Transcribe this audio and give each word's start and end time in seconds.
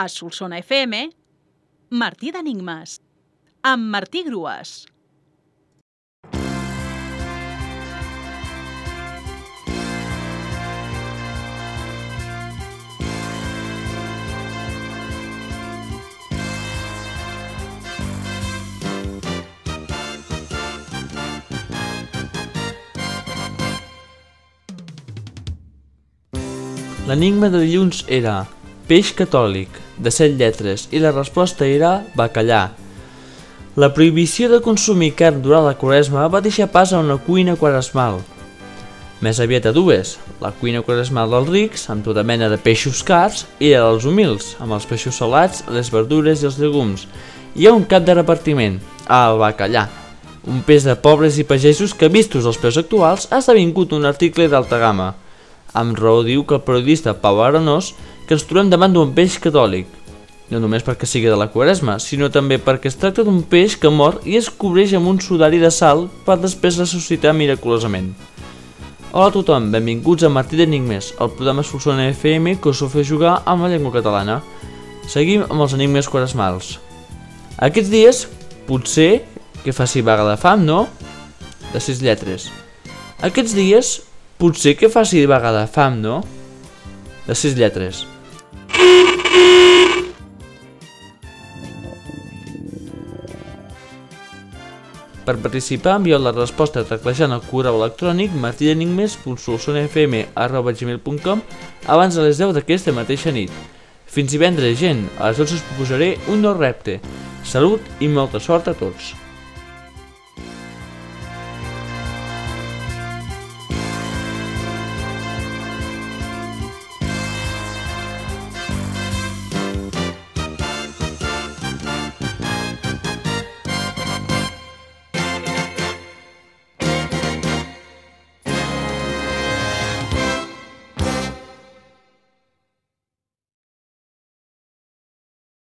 A 0.00 0.06
Solsona 0.08 0.56
FM, 0.62 1.10
Martí 1.90 2.30
d'Enigmes, 2.32 2.94
amb 3.68 3.90
Martí 3.92 4.22
Grues. 4.24 4.86
L'enigma 27.10 27.52
de 27.52 27.60
dilluns 27.66 28.00
era 28.08 28.38
peix 28.90 29.12
catòlic, 29.14 29.70
de 30.02 30.10
set 30.10 30.32
lletres, 30.34 30.88
i 30.90 30.98
la 30.98 31.12
resposta 31.14 31.62
era 31.62 32.00
bacallà. 32.18 32.72
La 33.78 33.92
prohibició 33.94 34.48
de 34.50 34.58
consumir 34.64 35.12
carn 35.14 35.38
durant 35.44 35.62
la 35.62 35.76
quaresma 35.78 36.24
va 36.26 36.40
deixar 36.42 36.66
pas 36.74 36.90
a 36.90 36.98
una 36.98 37.20
cuina 37.22 37.54
quaresmal. 37.60 38.18
Més 39.22 39.38
aviat 39.38 39.68
a 39.70 39.72
dues, 39.76 40.16
la 40.42 40.50
cuina 40.58 40.82
quaresmal 40.82 41.30
dels 41.30 41.52
rics, 41.52 41.86
amb 41.92 42.02
tota 42.02 42.26
mena 42.26 42.50
de 42.50 42.58
peixos 42.58 43.04
cars, 43.06 43.44
i 43.62 43.70
la 43.70 43.84
dels 43.86 44.08
humils, 44.10 44.56
amb 44.58 44.74
els 44.74 44.90
peixos 44.90 45.22
salats, 45.22 45.62
les 45.70 45.92
verdures 45.94 46.42
i 46.42 46.50
els 46.50 46.58
llegums. 46.58 47.06
Hi 47.54 47.70
ha 47.70 47.76
un 47.76 47.86
cap 47.86 48.02
de 48.02 48.18
repartiment, 48.18 48.82
el 49.06 49.38
bacallà, 49.38 49.86
un 50.50 50.64
peix 50.66 50.82
de 50.88 50.98
pobres 50.98 51.38
i 51.38 51.46
pagesos 51.46 51.94
que, 51.94 52.10
vistos 52.10 52.48
els 52.48 52.58
preus 52.58 52.80
actuals, 52.80 53.30
ha 53.30 53.38
esdevingut 53.38 53.94
un 53.94 54.08
article 54.08 54.50
d'alta 54.50 54.82
gamma. 54.82 55.12
Amb 55.78 55.94
raó 55.94 56.24
diu 56.26 56.42
que 56.42 56.56
el 56.58 56.64
periodista 56.66 57.14
Pau 57.22 57.38
Arenós 57.44 57.92
que 58.30 58.36
ens 58.38 58.44
trobem 58.46 58.68
davant 58.70 58.92
d'un 58.94 59.08
peix 59.10 59.40
catòlic, 59.42 59.88
no 60.54 60.60
només 60.62 60.84
perquè 60.86 61.02
sigui 61.02 61.26
de 61.26 61.34
la 61.34 61.48
quaresma, 61.50 61.96
sinó 61.98 62.28
també 62.30 62.60
perquè 62.62 62.86
es 62.86 62.94
tracta 62.94 63.24
d'un 63.26 63.40
peix 63.42 63.74
que 63.74 63.90
mor 63.90 64.20
i 64.22 64.36
es 64.38 64.46
cobreix 64.46 64.92
amb 64.94 65.10
un 65.10 65.16
sudari 65.18 65.58
de 65.58 65.70
sal 65.74 66.04
per 66.22 66.36
després 66.38 66.78
ressuscitar 66.78 67.32
miraculosament. 67.34 68.12
Hola 69.10 69.32
a 69.32 69.34
tothom, 69.34 69.66
benvinguts 69.74 70.22
a 70.22 70.30
Martí 70.30 70.60
d'Enigmes, 70.60 71.08
el 71.18 71.32
programa 71.34 71.64
Solsona 71.66 72.04
FM 72.12 72.54
que 72.62 72.70
us 72.70 72.84
fa 72.92 73.02
jugar 73.02 73.40
amb 73.50 73.66
la 73.66 73.72
llengua 73.72 73.96
catalana. 73.98 74.38
Seguim 75.10 75.42
amb 75.48 75.66
els 75.66 75.74
enigmes 75.74 76.06
quaresmals. 76.06 76.76
Aquests 77.58 77.90
dies, 77.90 78.22
potser 78.70 79.24
que 79.64 79.74
faci 79.74 80.06
vaga 80.06 80.28
de 80.30 80.38
fam, 80.38 80.62
no? 80.70 80.84
De 81.74 81.82
sis 81.82 81.98
lletres. 81.98 82.46
Aquests 83.26 83.58
dies, 83.58 83.92
potser 84.38 84.78
que 84.78 84.86
faci 84.86 85.26
vaga 85.26 85.50
de 85.58 85.66
fam, 85.66 85.98
no? 85.98 86.22
De 87.26 87.34
sis 87.34 87.58
lletres. 87.58 88.06
Per 95.26 95.36
participar, 95.36 95.96
envieu 96.00 96.18
la 96.18 96.32
resposta 96.32 96.84
teclejant 96.88 97.32
el 97.36 97.42
correu 97.50 97.74
electrònic 97.78 98.30
martidenigmes.solsonafm.gmail.com 98.40 101.38
abans 101.86 102.14
de 102.16 102.22
les 102.24 102.38
10 102.40 102.54
d'aquesta 102.56 102.92
mateixa 102.96 103.30
nit. 103.36 103.52
Fins 104.10 104.30
divendres, 104.34 104.78
gent, 104.80 105.00
a 105.20 105.30
les 105.30 105.38
12 105.38 105.54
us 105.60 105.66
proposaré 105.70 106.10
un 106.28 106.38
nou 106.42 106.54
repte. 106.58 107.00
Salut 107.46 107.80
i 108.00 108.08
molta 108.08 108.40
sort 108.42 108.68
a 108.68 108.74
tots! 108.74 109.29